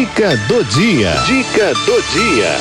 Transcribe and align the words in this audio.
Dica 0.00 0.34
do 0.48 0.64
dia. 0.64 1.12
Dica 1.26 1.74
do 1.84 2.02
dia. 2.10 2.56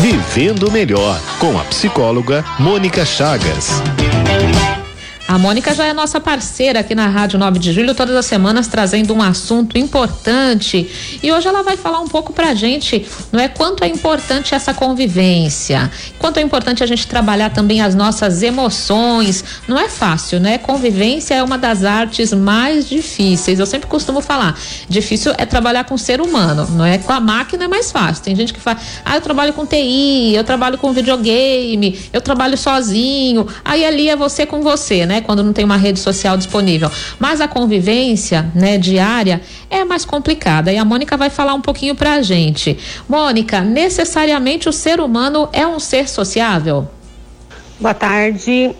Vivendo 0.00 0.70
melhor 0.70 1.20
com 1.40 1.58
a 1.58 1.64
psicóloga 1.64 2.44
Mônica 2.60 3.04
Chagas. 3.04 3.82
A 5.34 5.38
Mônica 5.38 5.74
já 5.74 5.84
é 5.84 5.92
nossa 5.92 6.20
parceira 6.20 6.78
aqui 6.78 6.94
na 6.94 7.08
Rádio 7.08 7.40
9 7.40 7.58
de 7.58 7.72
Julho, 7.72 7.92
todas 7.92 8.14
as 8.14 8.24
semanas 8.24 8.68
trazendo 8.68 9.12
um 9.12 9.20
assunto 9.20 9.76
importante. 9.76 10.88
E 11.20 11.32
hoje 11.32 11.48
ela 11.48 11.60
vai 11.60 11.76
falar 11.76 11.98
um 11.98 12.06
pouco 12.06 12.32
pra 12.32 12.54
gente, 12.54 13.04
não 13.32 13.40
é 13.40 13.48
quanto 13.48 13.82
é 13.82 13.88
importante 13.88 14.54
essa 14.54 14.72
convivência, 14.72 15.90
quanto 16.20 16.36
é 16.36 16.40
importante 16.40 16.84
a 16.84 16.86
gente 16.86 17.08
trabalhar 17.08 17.50
também 17.50 17.82
as 17.82 17.96
nossas 17.96 18.44
emoções. 18.44 19.42
Não 19.66 19.76
é 19.76 19.88
fácil, 19.88 20.38
né? 20.38 20.56
Convivência 20.56 21.34
é 21.34 21.42
uma 21.42 21.58
das 21.58 21.82
artes 21.82 22.32
mais 22.32 22.88
difíceis. 22.88 23.58
Eu 23.58 23.66
sempre 23.66 23.88
costumo 23.88 24.20
falar, 24.20 24.56
difícil 24.88 25.32
é 25.36 25.44
trabalhar 25.44 25.82
com 25.82 25.96
o 25.96 25.98
ser 25.98 26.20
humano, 26.20 26.64
não 26.76 26.84
é 26.84 26.96
com 26.96 27.12
a 27.12 27.18
máquina 27.18 27.64
é 27.64 27.68
mais 27.68 27.90
fácil. 27.90 28.22
Tem 28.22 28.36
gente 28.36 28.54
que 28.54 28.60
fala, 28.60 28.78
ah, 29.04 29.16
eu 29.16 29.20
trabalho 29.20 29.52
com 29.52 29.66
TI, 29.66 30.32
eu 30.32 30.44
trabalho 30.44 30.78
com 30.78 30.92
videogame, 30.92 31.98
eu 32.12 32.20
trabalho 32.20 32.56
sozinho. 32.56 33.48
Aí 33.64 33.84
ali 33.84 34.08
é 34.08 34.14
você 34.14 34.46
com 34.46 34.62
você, 34.62 35.04
né? 35.04 35.23
Quando 35.24 35.42
não 35.42 35.52
tem 35.52 35.64
uma 35.64 35.76
rede 35.76 35.98
social 35.98 36.36
disponível. 36.36 36.90
Mas 37.18 37.40
a 37.40 37.48
convivência, 37.48 38.50
né, 38.54 38.78
diária 38.78 39.40
é 39.70 39.84
mais 39.84 40.04
complicada. 40.04 40.72
E 40.72 40.78
a 40.78 40.84
Mônica 40.84 41.16
vai 41.16 41.30
falar 41.30 41.54
um 41.54 41.60
pouquinho 41.60 41.94
pra 41.94 42.22
gente. 42.22 42.78
Mônica, 43.08 43.60
necessariamente 43.60 44.68
o 44.68 44.72
ser 44.72 45.00
humano 45.00 45.48
é 45.52 45.66
um 45.66 45.80
ser 45.80 46.08
sociável? 46.08 46.88
Boa 47.80 47.94
tarde, 47.94 48.70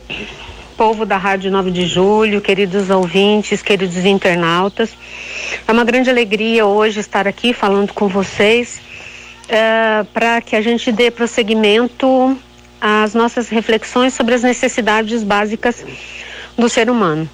povo 0.76 1.04
da 1.04 1.16
Rádio 1.16 1.50
9 1.50 1.70
de 1.70 1.86
Julho, 1.86 2.40
queridos 2.40 2.90
ouvintes, 2.90 3.60
queridos 3.62 4.04
internautas. 4.04 4.90
É 5.66 5.72
uma 5.72 5.84
grande 5.84 6.10
alegria 6.10 6.66
hoje 6.66 7.00
estar 7.00 7.26
aqui 7.26 7.52
falando 7.52 7.92
com 7.92 8.08
vocês 8.08 8.80
uh, 9.44 10.04
para 10.06 10.40
que 10.40 10.56
a 10.56 10.60
gente 10.60 10.90
dê 10.92 11.10
prosseguimento 11.10 12.36
às 12.80 13.14
nossas 13.14 13.48
reflexões 13.48 14.14
sobre 14.14 14.34
as 14.34 14.42
necessidades 14.42 15.22
básicas 15.22 15.84
do 16.56 16.68
ser 16.68 16.90
humano. 16.90 17.28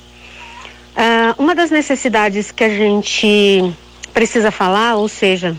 Uh, 0.90 1.42
uma 1.42 1.54
das 1.54 1.70
necessidades 1.70 2.50
que 2.50 2.64
a 2.64 2.68
gente 2.68 3.72
precisa 4.12 4.50
falar, 4.50 4.96
ou 4.96 5.08
seja, 5.08 5.56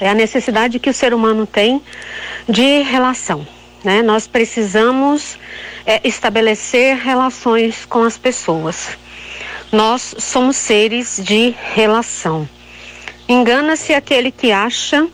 é 0.00 0.08
a 0.08 0.14
necessidade 0.14 0.78
que 0.78 0.90
o 0.90 0.94
ser 0.94 1.14
humano 1.14 1.46
tem 1.46 1.82
de 2.48 2.82
relação. 2.82 3.46
Né? 3.82 4.02
Nós 4.02 4.26
precisamos 4.26 5.38
é, 5.86 6.00
estabelecer 6.06 6.96
relações 6.96 7.84
com 7.86 8.02
as 8.04 8.18
pessoas. 8.18 8.96
Nós 9.72 10.14
somos 10.18 10.56
seres 10.56 11.20
de 11.22 11.54
relação. 11.74 12.48
Engana-se 13.28 13.92
aquele 13.92 14.30
que 14.30 14.50
acha 14.50 15.06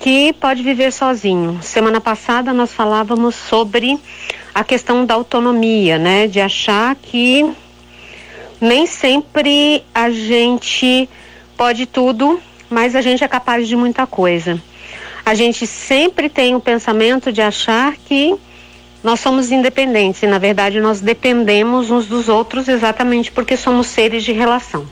que 0.00 0.32
pode 0.34 0.62
viver 0.62 0.92
sozinho. 0.92 1.60
Semana 1.62 2.00
passada 2.00 2.52
nós 2.52 2.72
falávamos 2.72 3.34
sobre 3.34 3.98
a 4.54 4.62
questão 4.62 5.04
da 5.04 5.14
autonomia, 5.14 5.98
né? 5.98 6.26
De 6.28 6.40
achar 6.40 6.94
que 6.94 7.44
nem 8.60 8.86
sempre 8.86 9.82
a 9.94 10.10
gente 10.10 11.08
pode 11.56 11.86
tudo, 11.86 12.40
mas 12.70 12.94
a 12.94 13.00
gente 13.00 13.24
é 13.24 13.28
capaz 13.28 13.66
de 13.66 13.74
muita 13.76 14.06
coisa. 14.06 14.62
A 15.26 15.34
gente 15.34 15.66
sempre 15.66 16.28
tem 16.28 16.54
o 16.54 16.60
pensamento 16.60 17.32
de 17.32 17.42
achar 17.42 17.96
que 17.96 18.34
nós 19.02 19.20
somos 19.20 19.50
independentes 19.50 20.22
e, 20.22 20.26
na 20.26 20.38
verdade, 20.38 20.80
nós 20.80 21.00
dependemos 21.00 21.90
uns 21.90 22.06
dos 22.06 22.28
outros 22.28 22.68
exatamente 22.68 23.30
porque 23.32 23.56
somos 23.56 23.86
seres 23.86 24.22
de 24.22 24.32
relação. 24.32 24.86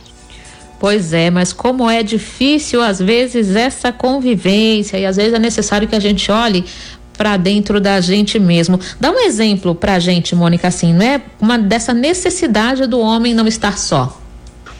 Pois 0.78 1.12
é, 1.12 1.30
mas 1.30 1.52
como 1.52 1.88
é 1.88 2.02
difícil 2.02 2.82
às 2.82 2.98
vezes 2.98 3.54
essa 3.54 3.92
convivência 3.92 4.98
e 4.98 5.06
às 5.06 5.16
vezes 5.16 5.32
é 5.32 5.38
necessário 5.38 5.86
que 5.86 5.94
a 5.94 6.00
gente 6.00 6.30
olhe 6.30 6.64
para 7.16 7.36
dentro 7.36 7.80
da 7.80 8.00
gente 8.00 8.38
mesmo. 8.38 8.78
Dá 8.98 9.10
um 9.10 9.20
exemplo 9.20 9.74
para 9.74 9.94
a 9.94 9.98
gente, 9.98 10.34
Mônica, 10.34 10.68
assim, 10.68 10.92
não 10.92 11.04
é 11.04 11.20
uma 11.40 11.58
dessa 11.58 11.92
necessidade 11.92 12.86
do 12.86 12.98
homem 12.98 13.34
não 13.34 13.46
estar 13.46 13.78
só. 13.78 14.18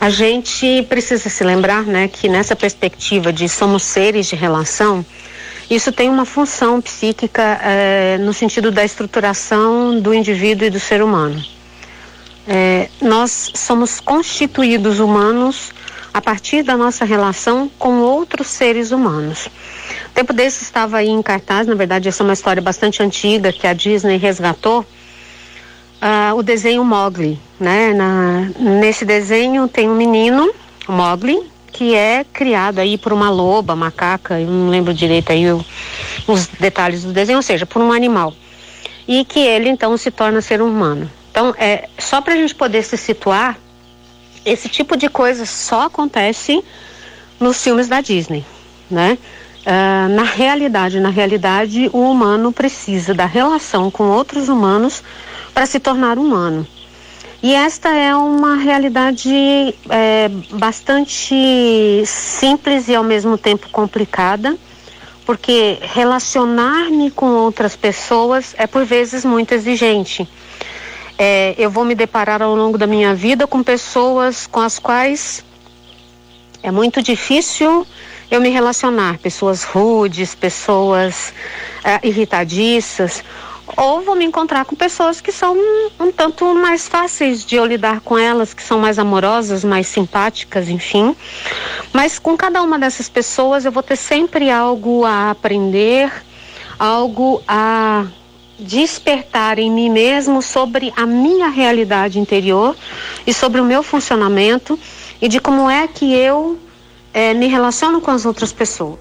A 0.01 0.11
gente 0.11 0.85
precisa 0.89 1.29
se 1.29 1.45
lembrar, 1.45 1.85
né, 1.85 2.09
que 2.09 2.29
nessa 2.29 2.57
perspectiva 2.57 3.33
de 3.33 3.49
somos 3.49 3.85
seres 3.85 4.27
de 4.27 4.35
relação, 4.35 5.07
isso 5.71 5.93
tem 5.93 6.09
uma 6.09 6.25
função 6.25 6.81
psíquica 6.81 7.61
eh, 7.63 8.19
no 8.19 8.33
sentido 8.33 8.71
da 8.71 8.85
estruturação 8.85 10.01
do 10.01 10.13
indivíduo 10.13 10.67
e 10.67 10.71
do 10.71 10.81
ser 10.81 11.03
humano. 11.03 11.43
Eh, 12.49 12.89
nós 13.01 13.53
somos 13.55 14.01
constituídos 14.01 14.99
humanos 14.99 15.73
a 16.13 16.21
partir 16.21 16.63
da 16.63 16.77
nossa 16.77 17.05
relação 17.05 17.71
com 17.79 18.01
outros 18.01 18.49
seres 18.49 18.91
humanos. 18.91 19.49
Tempo 20.15 20.33
desse 20.33 20.63
estava 20.63 20.99
aí 20.99 21.09
em 21.09 21.23
cartaz, 21.23 21.67
na 21.67 21.75
verdade 21.75 22.09
essa 22.09 22.23
é 22.23 22.25
uma 22.25 22.33
história 22.33 22.61
bastante 22.61 23.03
antiga 23.03 23.53
que 23.53 23.67
a 23.67 23.73
Disney 23.73 24.17
resgatou, 24.19 24.81
uh, 24.81 26.37
o 26.37 26.43
desenho 26.43 26.85
Mogli, 26.85 27.41
né? 27.59 27.95
Na, 27.95 28.51
nesse 28.59 29.05
desenho 29.05 29.69
tem 29.69 29.89
um 29.89 29.95
menino, 29.95 30.53
Mogli, 30.87 31.51
que 31.73 31.95
é 31.95 32.25
criado 32.31 32.79
aí 32.79 32.99
por 32.99 33.13
uma 33.13 33.31
loba, 33.31 33.75
macaca, 33.75 34.39
eu 34.39 34.47
não 34.47 34.69
lembro 34.69 34.93
direito 34.93 35.33
aí 35.33 35.51
o, 35.51 35.65
os 36.27 36.47
detalhes 36.47 37.05
do 37.05 37.13
desenho, 37.13 37.39
ou 37.39 37.43
seja, 37.43 37.65
por 37.65 37.81
um 37.81 37.93
animal. 37.93 38.35
E 39.09 39.25
que 39.25 39.41
ele 39.41 39.69
então 39.69 39.97
se 39.97 40.11
torna 40.11 40.41
ser 40.41 40.61
humano. 40.61 41.11
Então, 41.31 41.55
é 41.59 41.89
só 41.99 42.21
para 42.21 42.35
a 42.35 42.37
gente 42.37 42.55
poder 42.55 42.85
se 42.85 42.97
situar, 42.99 43.59
esse 44.45 44.69
tipo 44.69 44.97
de 44.97 45.09
coisa 45.09 45.47
só 45.47 45.83
acontece 45.83 46.63
nos 47.39 47.63
filmes 47.63 47.89
da 47.89 48.01
Disney, 48.01 48.45
né? 48.91 49.19
Uh, 49.63 50.09
na 50.15 50.25
realidade, 50.25 50.99
na 50.99 51.11
realidade, 51.11 51.89
o 51.93 52.11
humano 52.11 52.53
precisa 52.53 53.15
da 53.15 53.27
relação 53.27 53.91
com 53.91 54.05
outros 54.09 54.49
humanos 54.49 55.03
para 55.55 55.67
se 55.67 55.79
tornar 55.79 56.19
humano. 56.19 56.67
E 57.43 57.55
esta 57.55 57.89
é 57.93 58.15
uma 58.15 58.55
realidade 58.55 59.75
é, 59.91 60.29
bastante 60.53 62.05
simples 62.07 62.89
e 62.89 62.95
ao 62.95 63.03
mesmo 63.03 63.37
tempo 63.37 63.69
complicada, 63.71 64.57
porque 65.27 65.77
relacionar-me 65.81 67.11
com 67.11 67.27
outras 67.35 67.75
pessoas 67.75 68.55
é 68.57 68.67
por 68.67 68.85
vezes 68.85 69.25
muito 69.25 69.53
exigente. 69.53 70.29
É, 71.25 71.55
eu 71.57 71.71
vou 71.71 71.85
me 71.85 71.95
deparar 71.95 72.43
ao 72.43 72.53
longo 72.53 72.77
da 72.77 72.85
minha 72.85 73.15
vida 73.15 73.47
com 73.47 73.63
pessoas 73.63 74.45
com 74.49 74.59
as 74.59 74.81
quais 74.81 75.45
é 76.65 76.69
muito 76.69 77.01
difícil 77.01 77.87
eu 78.29 78.41
me 78.41 78.49
relacionar, 78.49 79.19
pessoas 79.19 79.63
rudes, 79.63 80.35
pessoas 80.35 81.33
uh, 81.85 82.05
irritadiças, 82.05 83.23
ou 83.77 84.01
vou 84.01 84.17
me 84.17 84.25
encontrar 84.25 84.65
com 84.65 84.75
pessoas 84.75 85.21
que 85.21 85.31
são 85.31 85.57
um, 85.57 85.91
um 86.01 86.11
tanto 86.11 86.53
mais 86.57 86.89
fáceis 86.89 87.47
de 87.47 87.55
eu 87.55 87.65
lidar 87.67 88.01
com 88.01 88.19
elas, 88.19 88.53
que 88.53 88.63
são 88.63 88.81
mais 88.81 88.99
amorosas, 88.99 89.63
mais 89.63 89.87
simpáticas, 89.87 90.69
enfim. 90.69 91.15
Mas 91.93 92.19
com 92.19 92.37
cada 92.37 92.61
uma 92.65 92.81
dessas 92.81 93.09
pessoas 93.09 93.65
eu 93.65 93.71
vou 93.71 93.85
ter 93.85 93.95
sempre 93.95 94.51
algo 94.51 95.05
a 95.05 95.31
aprender, 95.31 96.13
algo 96.81 97.41
a 97.47 98.07
despertar 98.63 99.59
em 99.59 99.71
mim 99.71 99.91
mesmo 99.91 100.41
sobre 100.41 100.93
a 100.97 101.05
minha 101.05 101.49
realidade 101.49 102.19
interior 102.19 102.77
e 103.27 103.35
sobre 103.35 103.61
o 103.61 103.65
meu 103.65 103.83
funcionamento 103.83 104.79
e 105.21 105.29
de 105.29 105.41
como 105.41 105.69
é 105.69 105.87
que 105.87 106.13
eu 106.13 106.59
é, 107.13 107.35
me 107.35 107.47
relaciono 107.47 108.01
com 108.01 108.11
as 108.11 108.25
outras 108.25 108.53
pessoas. 108.53 108.99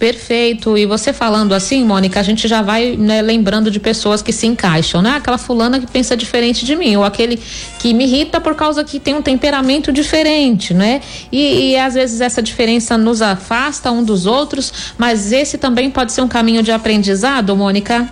Perfeito. 0.00 0.78
E 0.78 0.86
você 0.86 1.12
falando 1.12 1.52
assim, 1.52 1.84
Mônica, 1.84 2.18
a 2.18 2.22
gente 2.22 2.48
já 2.48 2.62
vai 2.62 2.96
né, 2.96 3.20
lembrando 3.20 3.70
de 3.70 3.78
pessoas 3.78 4.22
que 4.22 4.32
se 4.32 4.46
encaixam, 4.46 5.02
né? 5.02 5.10
Aquela 5.16 5.36
fulana 5.36 5.78
que 5.78 5.86
pensa 5.86 6.16
diferente 6.16 6.64
de 6.64 6.74
mim, 6.74 6.96
ou 6.96 7.04
aquele 7.04 7.38
que 7.78 7.92
me 7.92 8.04
irrita 8.04 8.40
por 8.40 8.54
causa 8.54 8.82
que 8.82 8.98
tem 8.98 9.14
um 9.14 9.20
temperamento 9.20 9.92
diferente, 9.92 10.72
né? 10.72 11.02
E, 11.30 11.72
e 11.72 11.76
às 11.76 11.92
vezes 11.92 12.22
essa 12.22 12.40
diferença 12.40 12.96
nos 12.96 13.20
afasta 13.20 13.90
um 13.92 14.02
dos 14.02 14.24
outros, 14.24 14.72
mas 14.96 15.32
esse 15.32 15.58
também 15.58 15.90
pode 15.90 16.12
ser 16.12 16.22
um 16.22 16.28
caminho 16.28 16.62
de 16.62 16.72
aprendizado, 16.72 17.54
Mônica? 17.54 18.10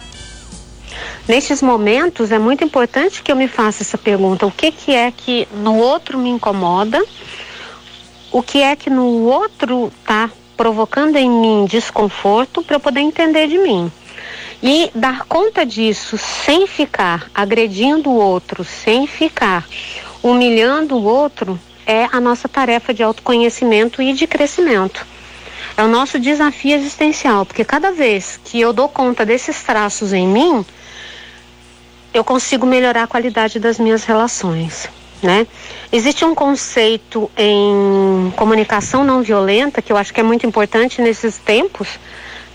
Nestes 1.28 1.60
momentos 1.60 2.32
é 2.32 2.38
muito 2.38 2.64
importante 2.64 3.22
que 3.22 3.30
eu 3.30 3.36
me 3.36 3.46
faça 3.46 3.82
essa 3.82 3.98
pergunta: 3.98 4.46
o 4.46 4.50
que, 4.50 4.72
que 4.72 4.94
é 4.94 5.10
que 5.10 5.46
no 5.52 5.76
outro 5.76 6.18
me 6.18 6.30
incomoda? 6.30 7.00
o 8.30 8.42
que 8.42 8.60
é 8.60 8.76
que 8.76 8.90
no 8.90 9.24
outro 9.24 9.90
está 10.00 10.30
provocando 10.56 11.16
em 11.16 11.30
mim 11.30 11.64
desconforto 11.66 12.62
para 12.62 12.76
eu 12.76 12.80
poder 12.80 13.00
entender 13.00 13.46
de 13.46 13.58
mim. 13.58 13.90
E 14.62 14.90
dar 14.94 15.24
conta 15.24 15.64
disso 15.64 16.18
sem 16.18 16.66
ficar 16.66 17.30
agredindo 17.34 18.10
o 18.10 18.16
outro, 18.18 18.64
sem 18.64 19.06
ficar 19.06 19.66
humilhando 20.22 20.96
o 20.96 21.04
outro, 21.04 21.58
é 21.86 22.08
a 22.10 22.20
nossa 22.20 22.48
tarefa 22.48 22.92
de 22.92 23.02
autoconhecimento 23.02 24.02
e 24.02 24.12
de 24.12 24.26
crescimento. 24.26 25.06
É 25.76 25.82
o 25.82 25.88
nosso 25.88 26.18
desafio 26.18 26.74
existencial, 26.74 27.46
porque 27.46 27.64
cada 27.64 27.92
vez 27.92 28.40
que 28.44 28.60
eu 28.60 28.72
dou 28.72 28.88
conta 28.88 29.24
desses 29.24 29.62
traços 29.62 30.12
em 30.12 30.26
mim, 30.26 30.66
eu 32.18 32.24
consigo 32.24 32.66
melhorar 32.66 33.04
a 33.04 33.06
qualidade 33.06 33.58
das 33.60 33.78
minhas 33.78 34.04
relações. 34.04 34.88
né? 35.22 35.46
Existe 35.92 36.24
um 36.24 36.34
conceito 36.34 37.30
em 37.36 38.32
comunicação 38.36 39.04
não 39.04 39.22
violenta 39.22 39.80
que 39.80 39.92
eu 39.92 39.96
acho 39.96 40.12
que 40.12 40.20
é 40.20 40.22
muito 40.22 40.46
importante 40.46 41.00
nesses 41.00 41.38
tempos 41.38 41.88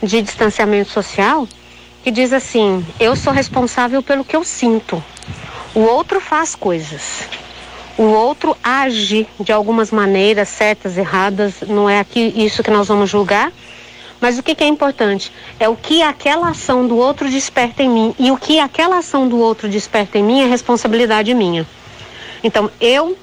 de 0.01 0.21
distanciamento 0.21 0.91
social, 0.91 1.47
que 2.03 2.11
diz 2.11 2.33
assim: 2.33 2.85
eu 2.99 3.15
sou 3.15 3.33
responsável 3.33 4.03
pelo 4.03 4.23
que 4.23 4.35
eu 4.35 4.43
sinto. 4.43 5.03
O 5.73 5.79
outro 5.79 6.19
faz 6.19 6.55
coisas. 6.55 7.27
O 7.97 8.03
outro 8.03 8.57
age 8.63 9.27
de 9.39 9.51
algumas 9.51 9.91
maneiras 9.91 10.49
certas, 10.49 10.97
erradas, 10.97 11.55
não 11.67 11.89
é 11.89 11.99
aqui 11.99 12.33
isso 12.35 12.63
que 12.63 12.71
nós 12.71 12.87
vamos 12.87 13.09
julgar. 13.09 13.51
Mas 14.23 14.39
o 14.39 14.41
que, 14.41 14.55
que 14.55 14.63
é 14.63 14.67
importante? 14.67 15.33
É 15.59 15.67
o 15.67 15.75
que 15.75 16.01
aquela 16.01 16.47
ação 16.47 16.87
do 16.87 16.95
outro 16.95 17.29
desperta 17.29 17.83
em 17.83 17.89
mim. 17.89 18.15
E 18.17 18.31
o 18.31 18.37
que 18.37 18.57
aquela 18.57 18.99
ação 18.99 19.27
do 19.27 19.37
outro 19.37 19.67
desperta 19.67 20.17
em 20.17 20.23
mim 20.23 20.39
é 20.39 20.45
responsabilidade 20.45 21.33
minha. 21.33 21.67
Então, 22.41 22.71
eu, 22.79 23.17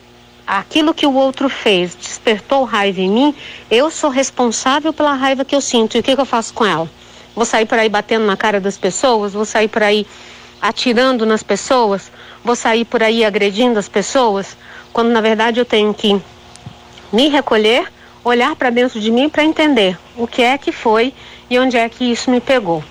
aquilo 0.47 0.93
que 0.93 1.07
o 1.07 1.15
outro 1.15 1.49
fez, 1.49 1.95
despertou 1.95 2.65
raiva 2.65 3.01
em 3.01 3.09
mim, 3.09 3.35
eu 3.71 3.91
sou 3.91 4.11
responsável 4.11 4.93
pela 4.93 5.15
raiva 5.15 5.43
que 5.43 5.57
eu 5.57 5.63
sinto. 5.63 5.97
E 5.97 6.01
o 6.01 6.03
que, 6.03 6.15
que 6.15 6.21
eu 6.21 6.27
faço 6.27 6.53
com 6.53 6.67
ela? 6.67 6.87
Vou 7.35 7.47
sair 7.47 7.65
por 7.65 7.79
aí 7.79 7.89
batendo 7.89 8.27
na 8.27 8.37
cara 8.37 8.61
das 8.61 8.77
pessoas? 8.77 9.33
Vou 9.33 9.47
sair 9.47 9.69
por 9.69 9.83
aí 9.83 10.07
atirando 10.61 11.25
nas 11.25 11.43
pessoas? 11.43 12.13
Vou 12.45 12.55
sair 12.55 12.85
por 12.85 13.03
aí 13.03 13.25
agredindo 13.25 13.79
as 13.79 13.89
pessoas? 13.89 14.55
Quando 14.93 15.09
na 15.09 15.23
verdade 15.23 15.61
eu 15.61 15.65
tenho 15.65 15.95
que 15.95 16.21
me 17.11 17.31
recolher, 17.31 17.91
olhar 18.25 18.55
para 18.57 18.71
dentro 18.71 19.01
de 19.01 19.11
mim 19.11 19.29
para 19.29 19.45
entender 19.45 19.99
o 20.17 20.27
que 20.27 20.43
é 20.43 20.59
que 20.59 20.73
foi 20.73 21.15
e 21.49 21.59
onde 21.59 21.77
é 21.77 21.89
que 21.89 22.05
isso 22.05 22.31
me 22.31 22.41
pegou. 22.41 22.83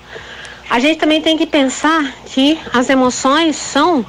A 0.68 0.78
gente 0.78 0.98
também 0.98 1.20
tem 1.20 1.36
que 1.36 1.46
pensar 1.46 2.12
que 2.26 2.58
as 2.72 2.88
emoções 2.88 3.56
são 3.56 4.04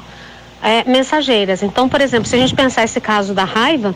é, 0.62 0.84
mensageiras. 0.84 1.64
Então, 1.64 1.90
por 1.90 2.02
exemplo, 2.02 2.28
se 2.28 2.36
a 2.36 2.40
gente 2.40 2.54
pensar 2.54 2.84
esse 2.84 3.02
caso 3.02 3.34
da 3.34 3.44
raiva, 3.44 3.96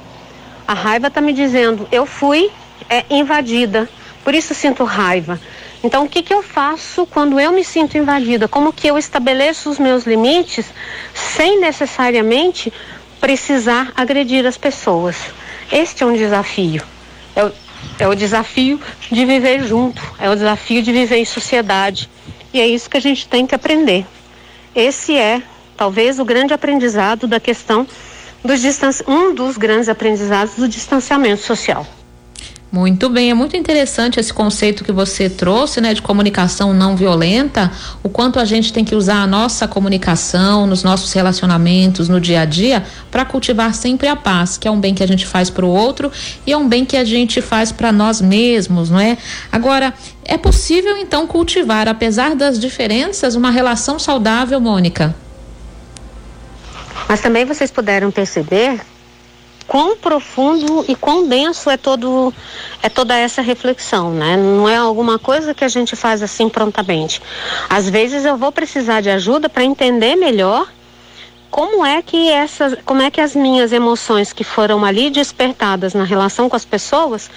a 0.68 0.74
raiva 0.74 1.08
está 1.08 1.22
me 1.22 1.32
dizendo, 1.32 1.88
eu 1.92 2.06
fui 2.06 2.50
é, 2.90 3.06
invadida, 3.10 3.88
por 4.24 4.34
isso 4.34 4.54
sinto 4.56 4.84
raiva. 4.84 5.40
Então, 5.84 6.06
o 6.06 6.10
que, 6.10 6.24
que 6.24 6.34
eu 6.34 6.42
faço 6.42 7.06
quando 7.06 7.40
eu 7.40 7.52
me 7.52 7.64
sinto 7.64 7.96
invadida? 7.96 8.48
Como 8.48 8.74
que 8.74 8.88
eu 8.88 8.98
estabeleço 8.98 9.70
os 9.70 9.78
meus 9.78 10.06
limites 10.06 10.66
sem 11.14 11.60
necessariamente 11.60 12.74
precisar 13.22 13.92
agredir 13.96 14.48
as 14.48 14.58
pessoas? 14.58 15.16
Este 15.72 16.02
é 16.02 16.06
um 16.08 16.14
desafio. 16.14 16.95
É 17.36 17.44
o, 17.44 17.52
é 18.00 18.08
o 18.08 18.16
desafio 18.16 18.80
de 19.12 19.26
viver 19.26 19.64
junto, 19.66 20.02
é 20.20 20.30
o 20.30 20.36
desafio 20.36 20.82
de 20.82 20.92
viver 20.92 21.18
em 21.18 21.26
sociedade. 21.26 22.10
E 22.54 22.60
é 22.62 22.68
isso 22.68 22.90
que 22.90 22.98
a 22.98 23.02
gente 23.02 23.28
tem 23.28 23.46
que 23.46 23.54
aprender. 23.54 24.06
Esse 24.74 25.16
é 25.16 25.42
talvez 25.76 26.20
o 26.20 26.26
grande 26.26 26.54
aprendizado 26.54 27.28
da 27.28 27.40
questão 27.40 27.86
dos 28.44 28.62
distanci... 28.62 29.04
um 29.08 29.34
dos 29.34 29.58
grandes 29.58 29.90
aprendizados 29.90 30.56
do 30.56 30.68
distanciamento 30.68 31.42
social. 31.42 31.86
Muito 32.76 33.08
bem, 33.08 33.32
é 33.32 33.34
muito 33.34 33.56
interessante 33.56 34.20
esse 34.20 34.34
conceito 34.34 34.84
que 34.84 34.92
você 34.92 35.30
trouxe, 35.30 35.80
né, 35.80 35.94
de 35.94 36.02
comunicação 36.02 36.74
não 36.74 36.94
violenta, 36.94 37.72
o 38.04 38.10
quanto 38.10 38.38
a 38.38 38.44
gente 38.44 38.74
tem 38.74 38.84
que 38.84 38.94
usar 38.94 39.22
a 39.22 39.26
nossa 39.26 39.66
comunicação 39.66 40.68
nos 40.68 40.84
nossos 40.84 41.14
relacionamentos, 41.14 42.10
no 42.10 42.20
dia 42.20 42.42
a 42.42 42.46
dia, 42.46 42.84
para 43.10 43.24
cultivar 43.24 43.74
sempre 43.74 44.10
a 44.10 44.16
paz, 44.18 44.58
que 44.58 44.68
é 44.68 44.72
um 44.72 44.78
bem 44.78 44.94
que 44.94 45.02
a 45.02 45.08
gente 45.08 45.26
faz 45.26 45.50
para 45.50 45.66
o 45.66 45.70
outro 45.70 46.12
e 46.46 46.52
é 46.52 46.58
um 46.58 46.68
bem 46.68 46.84
que 46.84 46.98
a 46.98 47.06
gente 47.06 47.42
faz 47.42 47.72
para 47.72 47.94
nós 47.94 48.20
mesmos, 48.20 48.90
não 48.90 49.00
é? 49.00 49.18
Agora, 49.50 49.94
é 50.26 50.38
possível 50.38 50.98
então 50.98 51.26
cultivar, 51.26 51.88
apesar 51.88 52.36
das 52.36 52.60
diferenças, 52.60 53.36
uma 53.36 53.52
relação 53.52 53.98
saudável, 53.98 54.60
Mônica? 54.60 55.16
Mas 57.08 57.22
também 57.22 57.46
vocês 57.46 57.72
puderam 57.72 58.12
perceber 58.12 58.82
quão 59.68 59.98
profundo 59.98 60.86
e 60.88 60.96
quão 60.96 61.28
denso 61.28 61.70
é 61.70 61.78
todo 61.78 62.34
é 62.82 62.90
toda 62.90 63.18
essa 63.18 63.42
reflexão, 63.42 64.12
né? 64.12 64.38
Não 64.38 64.70
é 64.70 64.78
alguma 64.78 65.18
coisa 65.18 65.54
que 65.54 65.64
a 65.64 65.68
gente 65.68 65.96
faz 65.96 66.22
assim 66.22 66.50
prontamente. 66.50 67.22
Às 67.70 67.90
vezes 67.90 68.26
eu 68.26 68.38
vou 68.38 68.52
precisar 68.52 69.02
de 69.02 69.10
ajuda 69.10 69.50
para 69.50 69.64
entender 69.64 70.16
melhor 70.16 70.68
como 71.50 71.86
é 71.86 72.02
que 72.02 72.30
essas, 72.30 72.76
como 72.86 73.02
é 73.02 73.10
que 73.10 73.22
as 73.22 73.34
minhas 73.34 73.72
emoções 73.72 74.34
que 74.34 74.44
foram 74.44 74.84
ali 74.84 75.10
despertadas 75.10 75.94
na 75.94 76.04
relação 76.04 76.50
com 76.50 76.56
as 76.56 76.66
pessoas 76.66 77.32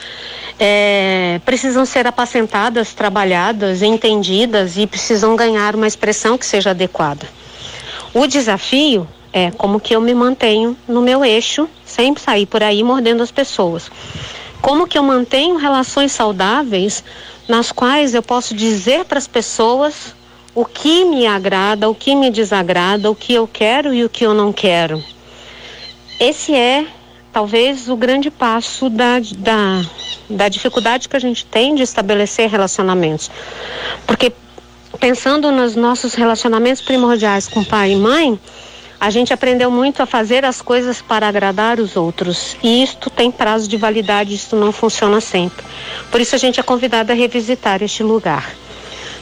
é, 0.58 1.40
precisam 1.44 1.84
ser 1.84 2.04
apacentadas, 2.04 2.92
trabalhadas, 2.92 3.80
entendidas 3.80 4.76
e 4.76 4.88
precisam 4.88 5.36
ganhar 5.36 5.76
uma 5.76 5.86
expressão 5.86 6.36
que 6.36 6.44
seja 6.44 6.70
adequada. 6.70 7.28
O 8.12 8.26
desafio 8.26 9.06
é 9.32 9.50
como 9.50 9.80
que 9.80 9.94
eu 9.94 10.00
me 10.00 10.14
mantenho 10.14 10.76
no 10.86 11.00
meu 11.00 11.25
eixo, 11.25 11.69
sem 11.84 12.14
sair 12.16 12.46
por 12.46 12.62
aí 12.62 12.82
mordendo 12.82 13.22
as 13.22 13.30
pessoas. 13.30 13.90
Como 14.60 14.86
que 14.86 14.98
eu 14.98 15.02
mantenho 15.02 15.56
relações 15.56 16.12
saudáveis 16.12 17.04
nas 17.48 17.72
quais 17.72 18.14
eu 18.14 18.22
posso 18.22 18.54
dizer 18.54 19.04
para 19.04 19.19
as 19.19 19.26
pessoas 19.26 20.14
o 20.54 20.64
que 20.64 21.04
me 21.04 21.26
agrada, 21.26 21.88
o 21.88 21.94
que 21.94 22.14
me 22.14 22.30
desagrada, 22.30 23.10
o 23.10 23.14
que 23.14 23.34
eu 23.34 23.46
quero 23.46 23.94
e 23.94 24.04
o 24.04 24.08
que 24.08 24.25
eu 24.25 24.34
não 24.34 24.52
quero. 24.52 25.02
Esse 26.19 26.54
é 26.54 26.86
talvez 27.32 27.88
o 27.88 27.96
grande 27.96 28.30
passo 28.30 28.90
da, 28.90 29.20
da, 29.38 29.82
da 30.28 30.48
dificuldade 30.48 31.08
que 31.08 31.16
a 31.16 31.20
gente 31.20 31.46
tem 31.46 31.75
de 31.75 31.82
estabelecer 31.82 32.48
relacionamentos. 32.50 33.30
Porque 34.06 34.32
pensando 34.98 35.52
nos 35.52 35.76
nossos 35.76 36.14
relacionamentos 36.14 36.82
primordiais 36.82 37.46
com 37.46 37.62
pai 37.62 37.92
e 37.92 37.96
mãe, 37.96 38.38
a 39.00 39.11
gente 39.11 39.33
aprendeu 39.33 39.71
muito 39.71 40.03
a 40.03 40.06
fazer 40.06 40.45
as 40.45 40.61
coisas 40.61 41.00
para 41.00 41.29
agradar 41.29 41.79
os 41.79 41.97
outros. 41.97 42.56
E 42.62 42.83
isto 42.83 43.09
tem 43.09 43.31
prazo 43.31 43.69
de 43.69 43.77
validade, 43.77 44.35
isto 44.35 44.56
não 44.56 44.73
funciona 44.73 45.21
sempre. 45.21 45.65
Por 46.11 46.21
isso 46.21 46.35
a 46.35 46.39
gente 46.39 46.59
é 46.59 46.62
convidado 46.62 47.12
a 47.12 47.15
revisitar 47.15 47.83
este 47.83 48.03
lugar. 48.03 48.50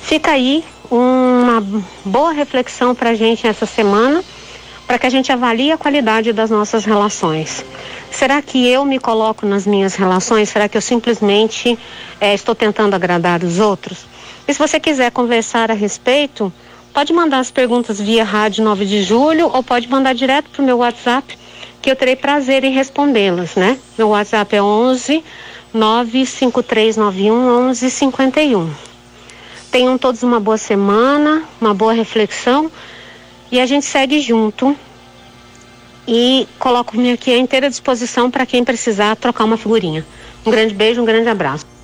Fica 0.00 0.30
aí 0.30 0.64
uma 0.90 1.62
boa 2.04 2.32
reflexão 2.32 2.94
para 2.94 3.10
a 3.10 3.14
gente 3.14 3.46
essa 3.46 3.66
semana, 3.66 4.24
para 4.86 4.98
que 4.98 5.06
a 5.06 5.10
gente 5.10 5.30
avalie 5.30 5.72
a 5.72 5.76
qualidade 5.76 6.32
das 6.32 6.48
nossas 6.48 6.84
relações. 6.84 7.64
Será 8.10 8.40
que 8.40 8.66
eu 8.66 8.84
me 8.84 8.98
coloco 8.98 9.44
nas 9.44 9.66
minhas 9.66 9.94
relações? 9.94 10.48
Será 10.48 10.68
que 10.68 10.76
eu 10.76 10.80
simplesmente 10.80 11.78
é, 12.20 12.32
estou 12.32 12.54
tentando 12.54 12.94
agradar 12.94 13.42
os 13.42 13.58
outros? 13.58 14.06
E 14.48 14.54
se 14.54 14.58
você 14.58 14.78
quiser 14.78 15.10
conversar 15.10 15.70
a 15.70 15.74
respeito, 15.74 16.52
Pode 16.96 17.12
mandar 17.12 17.40
as 17.40 17.50
perguntas 17.50 18.00
via 18.00 18.24
rádio 18.24 18.64
9 18.64 18.86
de 18.86 19.02
julho 19.02 19.50
ou 19.52 19.62
pode 19.62 19.86
mandar 19.86 20.14
direto 20.14 20.48
para 20.48 20.62
o 20.62 20.64
meu 20.64 20.78
WhatsApp, 20.78 21.36
que 21.82 21.90
eu 21.90 21.94
terei 21.94 22.16
prazer 22.16 22.64
em 22.64 22.72
respondê-las, 22.72 23.54
né? 23.54 23.78
Meu 23.98 24.08
WhatsApp 24.08 24.56
é 24.56 24.62
11 24.62 25.22
95391 25.74 27.66
1151. 27.66 28.70
Tenham 29.70 29.98
todos 29.98 30.22
uma 30.22 30.40
boa 30.40 30.56
semana, 30.56 31.44
uma 31.60 31.74
boa 31.74 31.92
reflexão 31.92 32.72
e 33.52 33.60
a 33.60 33.66
gente 33.66 33.84
segue 33.84 34.18
junto. 34.22 34.74
E 36.08 36.48
coloco-me 36.58 37.12
aqui 37.12 37.30
à 37.30 37.36
inteira 37.36 37.68
disposição 37.68 38.30
para 38.30 38.46
quem 38.46 38.64
precisar 38.64 39.16
trocar 39.16 39.44
uma 39.44 39.58
figurinha. 39.58 40.02
Um 40.46 40.50
grande 40.50 40.72
beijo, 40.72 41.02
um 41.02 41.04
grande 41.04 41.28
abraço. 41.28 41.75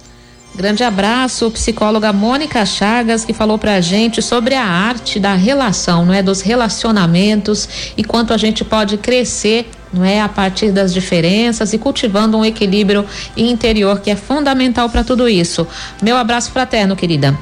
Grande 0.55 0.85
abraço, 0.85 1.51
psicóloga 1.51 2.13
Mônica 2.13 2.65
Chagas, 2.67 3.25
que 3.25 3.33
falou 3.33 3.57
pra 3.57 3.81
gente 3.81 4.21
sobre 4.21 4.55
a 4.55 4.65
arte 4.65 5.19
da 5.19 5.35
relação, 5.35 6.05
não 6.05 6.13
é? 6.13 6.23
Dos 6.23 6.43
relacionamentos 6.43 7.93
e 7.97 8.05
quanto 8.05 8.35
a 8.35 8.37
gente 8.37 8.63
pode 8.63 8.99
crescer, 8.99 9.71
não 9.91 10.05
é? 10.05 10.21
A 10.21 10.29
partir 10.29 10.71
das 10.71 10.93
diferenças 10.93 11.73
e 11.73 11.79
cultivando 11.79 12.37
um 12.37 12.45
equilíbrio 12.45 13.07
interior 13.35 14.01
que 14.01 14.11
é 14.11 14.17
fundamental 14.17 14.91
para 14.91 15.03
tudo 15.03 15.27
isso. 15.27 15.67
Meu 16.03 16.19
abraço 16.19 16.51
fraterno, 16.51 16.95
querida. 16.95 17.35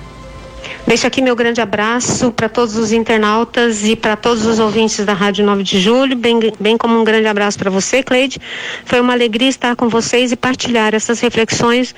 Deixo 0.91 1.07
aqui 1.07 1.23
meu 1.23 1.37
grande 1.37 1.61
abraço 1.61 2.33
para 2.33 2.49
todos 2.49 2.77
os 2.77 2.91
internautas 2.91 3.85
e 3.85 3.95
para 3.95 4.17
todos 4.17 4.45
os 4.45 4.59
ouvintes 4.59 5.05
da 5.05 5.13
Rádio 5.13 5.47
9 5.47 5.63
de 5.63 5.79
Julho, 5.79 6.17
bem, 6.17 6.53
bem 6.59 6.77
como 6.77 7.01
um 7.01 7.05
grande 7.05 7.29
abraço 7.29 7.57
para 7.57 7.71
você, 7.71 8.03
Cleide. 8.03 8.41
Foi 8.85 9.01
uma 9.01 9.13
alegria 9.13 9.49
estar 9.49 9.77
com 9.77 9.89
vocês 9.89 10.33
e 10.33 10.37
partilhar 10.37 10.93
essas 10.93 11.21
reflexões 11.21 11.95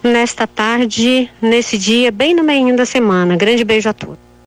nesta 0.00 0.46
tarde, 0.46 1.28
nesse 1.42 1.76
dia, 1.76 2.12
bem 2.12 2.36
no 2.36 2.44
meio 2.44 2.76
da 2.76 2.86
semana. 2.86 3.34
Grande 3.34 3.64
beijo 3.64 3.88
a 3.88 3.92
todos. 3.92 4.25